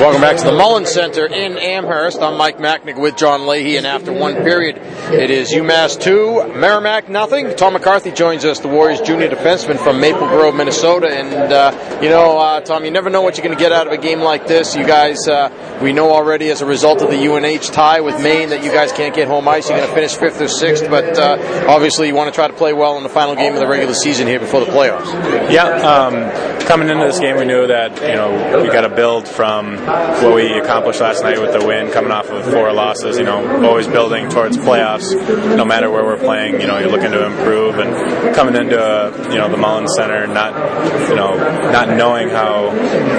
[0.00, 2.22] Welcome back to the Mullins Center in Amherst.
[2.22, 7.10] I'm Mike Machnik with John Leahy, and after one period, it is UMass 2, Merrimack
[7.10, 7.54] nothing.
[7.54, 11.08] Tom McCarthy joins us, the Warriors junior defenseman from Maple Grove, Minnesota.
[11.10, 13.88] And, uh, you know, uh, Tom, you never know what you're going to get out
[13.88, 14.74] of a game like this.
[14.74, 15.50] You guys, uh,
[15.82, 18.92] we know already as a result of the UNH tie with Maine that you guys
[18.92, 19.68] can't get home ice.
[19.68, 22.54] You're going to finish fifth or sixth, but uh, obviously you want to try to
[22.54, 25.12] play well in the final game of the regular season here before the playoffs.
[25.52, 29.26] Yeah, um, coming into this game, we knew that, you know, we got to build
[29.26, 29.74] from
[30.22, 33.18] what we accomplished last night with the win, coming off of four losses.
[33.18, 35.10] You know, always building towards playoffs.
[35.56, 37.80] No matter where we're playing, you know, you're looking to improve.
[37.80, 40.54] And coming into a, you know the Mullins Center, not
[41.08, 41.34] you know
[41.72, 42.70] not knowing how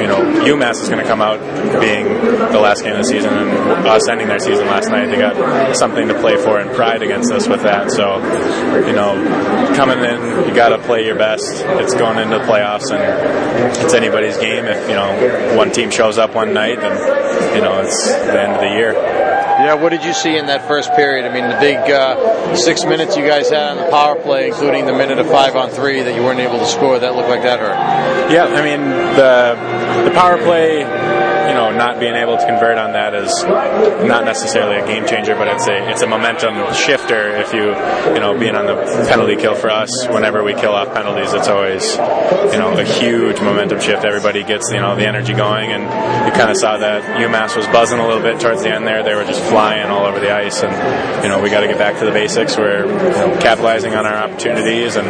[0.00, 1.38] you know UMass is going to come out
[1.80, 5.18] being the last game of the season and us ending their season last night, they
[5.18, 7.92] got something to play for and pride against us with that.
[7.92, 8.16] So,
[8.86, 9.14] you know,
[9.76, 11.64] coming in, you got to play your best.
[11.64, 13.35] It's going into the playoffs, and
[13.82, 14.64] it's anybody's game.
[14.64, 18.52] If you know one team shows up one night, then you know it's the end
[18.52, 18.92] of the year.
[18.92, 21.24] Yeah, what did you see in that first period?
[21.24, 24.84] I mean, the big uh, six minutes you guys had on the power play, including
[24.84, 27.42] the minute of five on three that you weren't able to score, that looked like
[27.42, 28.30] that hurt.
[28.30, 28.84] Yeah, I mean
[29.16, 30.84] the the power play
[31.76, 33.30] not being able to convert on that is
[34.08, 37.36] not necessarily a game changer, but it's a it's a momentum shifter.
[37.36, 37.72] If you
[38.14, 38.76] you know being on the
[39.08, 41.96] penalty kill for us, whenever we kill off penalties, it's always
[42.52, 44.04] you know a huge momentum shift.
[44.04, 45.82] Everybody gets you know the energy going, and
[46.26, 49.02] you kind of saw that UMass was buzzing a little bit towards the end there.
[49.02, 50.72] They were just flying all over the ice, and
[51.22, 52.56] you know we got to get back to the basics.
[52.56, 55.06] We're you know, capitalizing on our opportunities and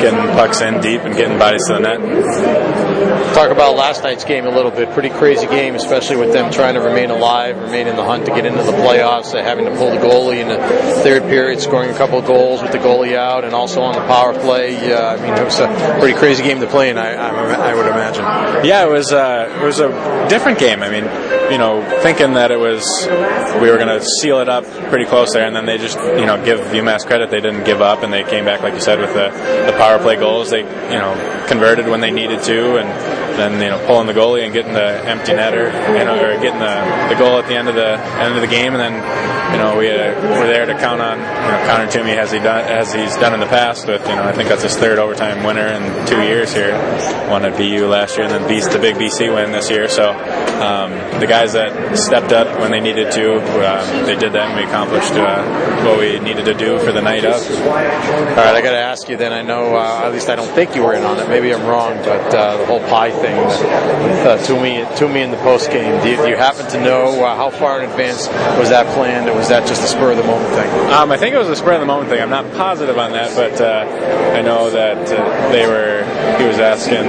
[0.00, 3.34] getting pucks in deep and getting bodies to the net.
[3.34, 4.90] Talk about last night's game a little bit.
[4.90, 8.32] Pretty crazy game especially with them trying to remain alive, remain in the hunt to
[8.32, 10.58] get into the playoffs, uh, having to pull the goalie in the
[11.02, 14.06] third period, scoring a couple of goals with the goalie out, and also on the
[14.06, 14.92] power play.
[14.92, 16.98] Uh, I mean, it was a pretty crazy game to play in.
[16.98, 18.24] I, I, I would imagine.
[18.64, 19.12] Yeah, it was.
[19.12, 19.88] Uh, it was a
[20.28, 20.82] different game.
[20.82, 21.04] I mean,
[21.50, 22.84] you know, thinking that it was
[23.60, 26.26] we were going to seal it up pretty close there, and then they just you
[26.26, 27.30] know give UMass credit.
[27.30, 29.30] They didn't give up, and they came back like you said with the,
[29.70, 30.50] the power play goals.
[30.50, 34.44] They you know converted when they needed to, and then you know pulling the goalie
[34.44, 37.68] and getting the empty netter, you know, or getting the, the goal at the end
[37.68, 38.94] of the end of the game, and then
[39.52, 42.38] you know we uh, were there to count on you know, Connor Toomey as he
[42.38, 43.86] done as he's done in the past.
[43.86, 46.72] With you know I think that's his third overtime winner in two years here.
[47.30, 49.88] Won at BU last year, and then beats the big BC win this year.
[49.88, 54.50] So um, the guys that stepped up when they needed to, uh, they did that,
[54.50, 57.34] and we accomplished uh, what we needed to do for the night of.
[57.34, 59.32] All right, I got to ask you then.
[59.32, 61.28] I know uh, at least I don't think you were in on it.
[61.28, 65.30] Maybe I'm wrong, but uh, the whole pie thing uh, to me to me in
[65.30, 66.02] the post game.
[66.02, 68.28] Do you, do you happen to know uh, how far in advance
[68.58, 70.68] was that planned, or was that just a spur of the moment thing?
[70.92, 72.20] Um, I think it was a spur of the moment thing.
[72.20, 76.04] I'm not positive on that, but uh, I know that uh, they were.
[76.38, 77.06] He was asking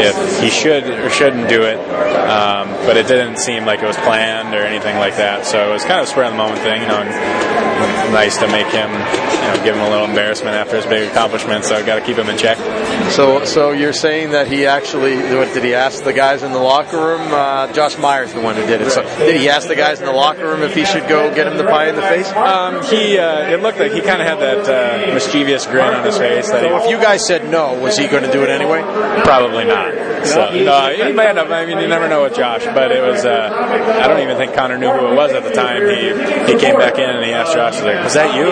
[0.00, 1.78] if he should or shouldn't do it,
[2.28, 5.44] um, but it didn't seem like it was planned or anything like that.
[5.46, 7.02] So it was kind of a spur of the moment thing, you know.
[7.02, 7.63] And
[8.12, 11.64] nice to make him, you know, give him a little embarrassment after his big accomplishment.
[11.64, 12.58] So I got to keep him in check.
[13.10, 16.96] So, so you're saying that he actually did he ask the guys in the locker
[16.96, 17.32] room?
[17.32, 18.90] Uh, Josh Myers, the one who did it.
[18.90, 21.46] So, did he ask the guys in the locker room if he should go get
[21.46, 22.30] him the pie in the face?
[22.32, 26.04] Um, he, uh, it looked like he kind of had that uh, mischievous grin on
[26.04, 26.50] his face.
[26.50, 28.80] That so, he, if you guys said no, was he going to do it anyway?
[29.22, 29.94] Probably not.
[30.24, 31.50] So, no, he might have.
[31.50, 33.24] I mean, you never know with Josh, but it was.
[33.24, 33.50] Uh,
[34.02, 35.82] I don't even think Connor knew who it was at the time.
[35.86, 38.46] He he came back in and he asked Josh, like, "Was that you?"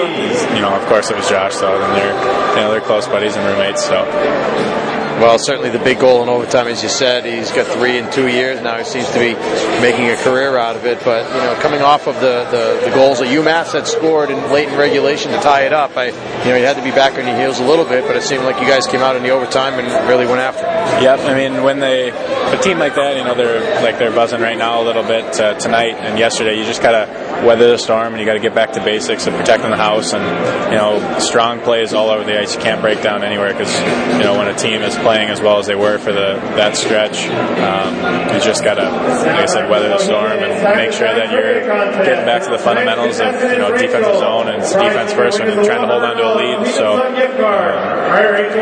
[0.54, 1.54] You know, of course it was Josh.
[1.54, 3.84] So then they're you know they're close buddies and roommates.
[3.84, 4.91] So.
[5.20, 8.28] Well, certainly the big goal in overtime, as you said, he's got three in two
[8.28, 8.78] years now.
[8.78, 9.34] He seems to be
[9.80, 10.98] making a career out of it.
[11.04, 14.50] But you know, coming off of the, the, the goals that UMass had scored in
[14.50, 17.14] late in regulation to tie it up, I you know you had to be back
[17.18, 18.04] on your heels a little bit.
[18.06, 20.64] But it seemed like you guys came out in the overtime and really went after
[20.66, 21.02] it.
[21.02, 24.40] Yep, I mean when they a team like that, you know they're like they're buzzing
[24.40, 26.58] right now a little bit uh, tonight and yesterday.
[26.58, 27.06] You just gotta
[27.44, 30.12] weather the storm and you got to get back to basics of protecting the house
[30.12, 30.22] and
[30.70, 32.54] you know strong plays all over the ice.
[32.54, 33.72] You can't break down anywhere because
[34.16, 36.76] you know when a team is playing as well as they were for the that
[36.76, 37.94] stretch, um,
[38.34, 41.60] you just got to, like I said, weather the storm and make sure that you're
[42.04, 45.82] getting back to the fundamentals of you know defensive zone and defense first you're trying
[45.82, 46.66] to hold on to a lead.
[46.74, 47.14] So um,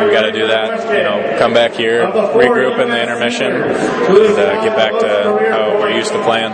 [0.07, 0.85] we got to do that.
[0.95, 5.79] You know, come back here, regroup in the intermission, and uh, get back to how
[5.79, 6.53] we're used to playing.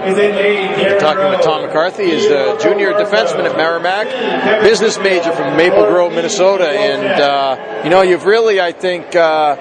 [0.80, 5.84] You're talking with Tom McCarthy is the junior defenseman at Merrimack, business major from Maple
[5.86, 9.56] Grove, Minnesota, and uh, you know you've really, I think, uh,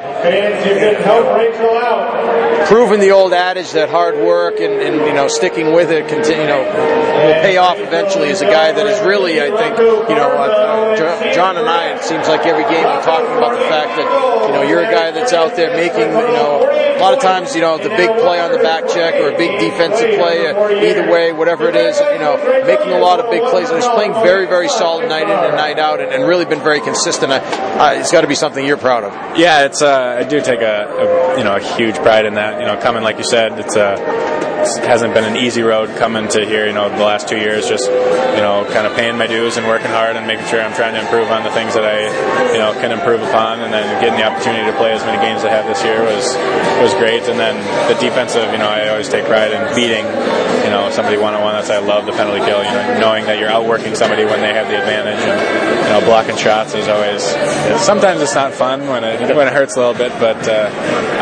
[2.67, 6.41] proven the old adage that hard work and, and you know sticking with it, continue,
[6.43, 8.29] you know, will pay off eventually.
[8.29, 12.03] As a guy that is really, I think, you know, uh, John and I, it
[12.03, 15.11] seems like every game we're talking about the fact that you know you're a guy
[15.11, 16.63] that's out there making, you know,
[16.95, 19.37] a lot of times, you know, the big play on the back check or a
[19.37, 22.34] big defensive play, uh, either way, whatever it is, you know,
[22.65, 23.69] making a lot of big plays.
[23.69, 26.63] And he's playing very, very solid night in and night out, and, and really been
[26.63, 27.31] very consistent.
[27.31, 29.13] Uh, it's got to be something you're proud of.
[29.37, 29.81] Yeah, it's.
[29.81, 32.59] Uh, I do take a, a, you know a huge pride in that.
[32.59, 33.75] You know, coming like you said, it's.
[33.75, 34.34] Uh,
[34.73, 36.65] it hasn't been an easy road coming to here.
[36.65, 39.67] You know, the last two years, just you know, kind of paying my dues and
[39.67, 42.09] working hard and making sure I'm trying to improve on the things that I,
[42.51, 43.61] you know, can improve upon.
[43.61, 46.01] And then getting the opportunity to play as many games as I have this year
[46.01, 46.33] was
[46.81, 47.23] was great.
[47.29, 47.55] And then
[47.87, 50.05] the defensive, you know, I always take pride in beating,
[50.65, 51.53] you know, somebody one on one.
[51.53, 52.65] That's I love the penalty kill.
[52.65, 56.35] You know, knowing that you're outworking somebody when they have the advantage, and know, blocking
[56.35, 57.23] shots is always.
[57.83, 60.69] Sometimes it's not fun when it when it hurts a little bit, but uh,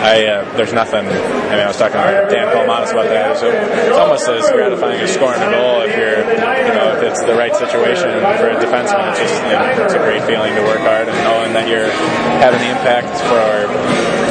[0.02, 1.06] I uh, there's nothing.
[1.06, 5.00] I mean, I was talking to Dan Palmanis about that so it's almost as gratifying
[5.02, 8.08] as scoring a goal if you're, you know, if it's the right situation
[8.40, 9.12] for a defenseman.
[9.12, 11.92] It's just, you know, it's a great feeling to work hard and knowing that you're
[12.40, 13.68] having the impact for,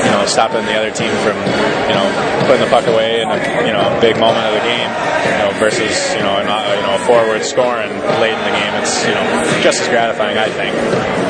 [0.01, 1.37] you know, stopping the other team from,
[1.91, 2.07] you know,
[2.49, 4.91] putting the puck away in a, you know, big moment of the game,
[5.29, 6.72] you know, versus, you know, not, you know, a
[7.07, 7.91] forward scoring
[8.21, 8.75] late in the game.
[8.83, 9.25] It's, you know,
[9.63, 10.75] just as gratifying, I think.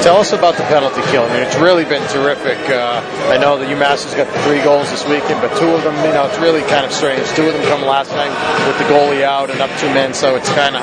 [0.02, 1.22] Tell us about the penalty kill.
[1.22, 2.58] I mean, it's really been terrific.
[2.68, 2.98] Uh,
[3.30, 5.94] I know that UMass has got the three goals this weekend, but two of them,
[6.02, 7.22] you know, it's really kind of strange.
[7.38, 8.34] Two of them come last night
[8.66, 10.82] with the goalie out and up two men, so it's kind of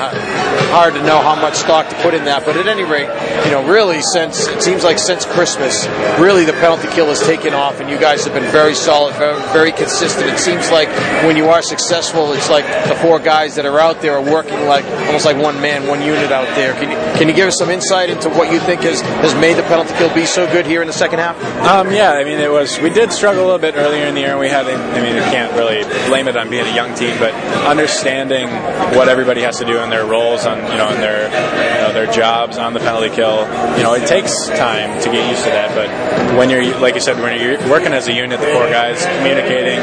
[0.72, 2.46] hard to know how much stock to put in that.
[2.46, 3.10] But at any rate,
[3.44, 7.52] you know, really since it seems like since Christmas, really the penalty kill has taken
[7.52, 10.30] off, and you guys have been very solid, very, very consistent.
[10.30, 10.88] It seems like
[11.28, 14.64] when you are successful, it's like the four guys that are out there are working
[14.64, 16.74] like almost like one man, one unit out there.
[16.74, 19.56] Can you, can you give us some insight into what you think has, has made
[19.56, 21.36] the penalty kill be so good here in the second half?
[21.66, 24.20] Um, yeah, I mean, it was we did struggle a little bit earlier in the
[24.20, 24.38] year.
[24.38, 27.32] We had, I mean, you can't really blame it on being a young team, but
[27.66, 28.48] understanding
[28.96, 31.92] what everybody has to do in their roles on you know in their you know,
[31.92, 33.46] their jobs on the penalty kill.
[33.76, 35.88] You know, it takes time to get used to that, but
[36.36, 39.78] when you're like you said, when you're working as a unit, the four guys communicating,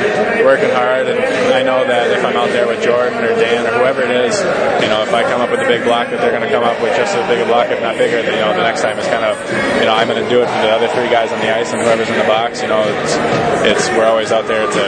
[0.45, 1.19] working hard, and
[1.53, 4.39] I know that if I'm out there with Jordan or Dan or whoever it is,
[4.87, 6.63] you know, if I come up with a big block, that they're going to come
[6.63, 8.23] up with just as big a block, if not bigger.
[8.23, 9.35] You know, the next time is kind of,
[9.83, 11.75] you know, I'm going to do it for the other three guys on the ice
[11.75, 12.63] and whoever's in the box.
[12.63, 13.13] You know, it's,
[13.67, 14.83] it's we're always out there to,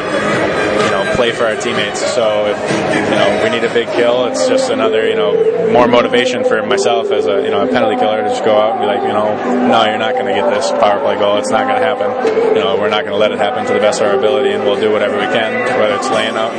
[0.87, 1.99] you know, play for our teammates.
[2.15, 2.55] So if
[2.95, 5.35] you know we need a big kill, it's just another, you know,
[5.75, 8.79] more motivation for myself as a, you know, a penalty killer to just go out
[8.79, 9.35] and be like, you know,
[9.67, 11.35] no, you're not going to get this power play goal.
[11.43, 12.07] It's not going to happen.
[12.55, 14.55] You know, we're not going to let it happen to the best of our ability,
[14.55, 16.54] and we'll do whatever we can, whether it's laying out,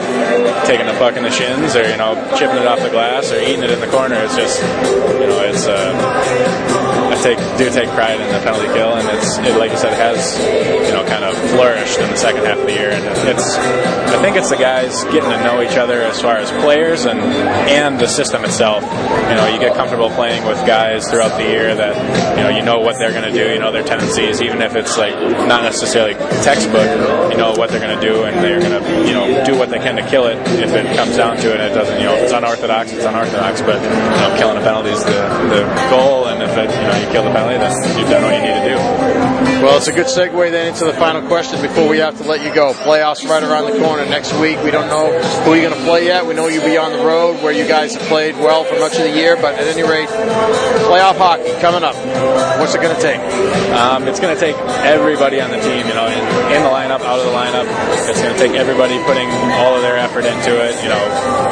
[0.66, 3.40] taking the puck in the shins, or you know, chipping it off the glass, or
[3.40, 4.16] eating it in the corner.
[4.16, 4.62] It's just,
[5.20, 5.66] you know, it's.
[5.66, 6.79] Uh,
[7.22, 10.38] take do take pride in the penalty kill, and it's it, like you said, has
[10.86, 14.20] you know kind of flourished in the second half of the year, and it's I
[14.22, 17.98] think it's the guys getting to know each other as far as players and and
[17.98, 18.82] the system itself.
[18.82, 21.94] You know, you get comfortable playing with guys throughout the year that
[22.36, 24.74] you know you know what they're going to do, you know their tendencies, even if
[24.74, 25.14] it's like
[25.46, 26.88] not necessarily textbook.
[27.30, 29.70] You know what they're going to do, and they're going to you know do what
[29.70, 31.60] they can to kill it if it comes down to it.
[31.60, 34.90] It doesn't you know if it's unorthodox, it's unorthodox, but you know killing a penalty
[34.90, 35.20] is the
[35.50, 39.09] the goal, and if it you know you kill the penalty, then you've done what
[39.60, 42.40] Well, it's a good segue then into the final question before we have to let
[42.40, 42.72] you go.
[42.72, 44.56] Playoffs right around the corner next week.
[44.64, 45.12] We don't know
[45.44, 46.24] who you're going to play yet.
[46.24, 48.96] We know you'll be on the road where you guys have played well for much
[48.96, 50.08] of the year, but at any rate,
[50.88, 51.94] playoff hockey coming up.
[52.58, 53.20] What's it going to take?
[53.76, 56.24] Um, it's going to take everybody on the team, you know, in,
[56.56, 57.68] in the lineup, out of the lineup.
[58.08, 59.28] It's going to take everybody putting
[59.60, 61.04] all of their effort into it, you know,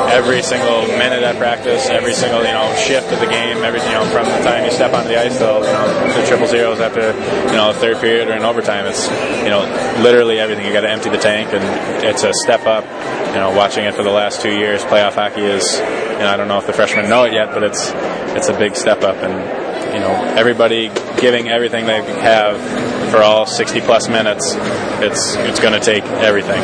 [0.09, 3.93] every single minute at practice, every single, you know, shift of the game, every, you
[3.93, 6.81] know, from the time you step onto the ice till, you know, the triple zeros
[6.81, 7.13] after,
[7.53, 8.87] you know, third period or in overtime.
[8.87, 9.09] It's,
[9.43, 9.63] you know,
[10.03, 10.67] literally everything.
[10.67, 12.85] You got to empty the tank, and it's a step up.
[13.29, 16.37] You know, watching it for the last two years, playoff hockey is, you know, I
[16.37, 17.91] don't know if the freshmen know it yet, but it's,
[18.37, 22.61] it's a big step up, and you know, everybody giving everything they have
[23.11, 24.55] for all 60 plus minutes.
[25.01, 26.63] It's, it's going to take everything.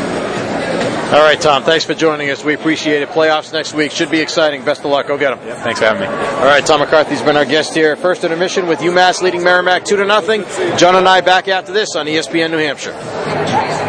[1.13, 1.63] All right, Tom.
[1.63, 2.43] Thanks for joining us.
[2.45, 3.09] We appreciate it.
[3.11, 4.65] Playoffs next week should be exciting.
[4.65, 5.07] Best of luck.
[5.07, 5.47] Go get them.
[5.47, 6.07] Yep, thanks for having me.
[6.09, 7.95] All right, Tom McCarthy's been our guest here.
[7.95, 10.45] First intermission with UMass leading Merrimack two to nothing.
[10.77, 13.84] John and I back after this on ESPN New Hampshire.